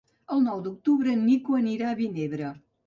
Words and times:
El 0.35 0.39
nou 0.45 0.63
d'octubre 0.69 1.13
en 1.19 1.23
Nico 1.29 1.61
anirà 1.61 1.93
a 1.95 2.03
Vinebre. 2.05 2.53